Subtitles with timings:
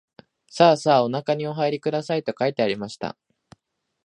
[0.49, 3.15] さあさあおなかにおはいりください、と書いてありました